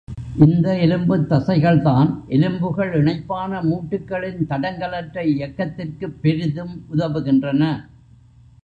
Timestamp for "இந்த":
0.37-0.73